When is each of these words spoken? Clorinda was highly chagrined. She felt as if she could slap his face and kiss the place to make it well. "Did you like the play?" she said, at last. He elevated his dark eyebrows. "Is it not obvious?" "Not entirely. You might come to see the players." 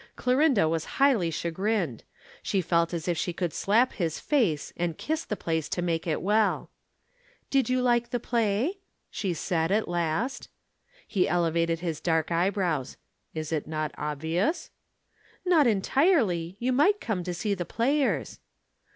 Clorinda 0.15 0.67
was 0.67 0.85
highly 0.97 1.29
chagrined. 1.29 2.03
She 2.41 2.59
felt 2.59 2.91
as 2.91 3.07
if 3.07 3.19
she 3.19 3.33
could 3.33 3.53
slap 3.53 3.93
his 3.93 4.19
face 4.19 4.73
and 4.75 4.97
kiss 4.97 5.23
the 5.25 5.35
place 5.37 5.69
to 5.69 5.83
make 5.83 6.07
it 6.07 6.23
well. 6.23 6.71
"Did 7.51 7.69
you 7.69 7.83
like 7.83 8.09
the 8.09 8.19
play?" 8.19 8.79
she 9.11 9.35
said, 9.35 9.71
at 9.71 9.87
last. 9.87 10.49
He 11.07 11.27
elevated 11.29 11.81
his 11.81 12.01
dark 12.01 12.31
eyebrows. 12.31 12.97
"Is 13.35 13.51
it 13.51 13.67
not 13.67 13.93
obvious?" 13.95 14.71
"Not 15.45 15.67
entirely. 15.67 16.55
You 16.57 16.71
might 16.73 16.99
come 16.99 17.23
to 17.23 17.33
see 17.35 17.53
the 17.53 17.63
players." 17.63 18.39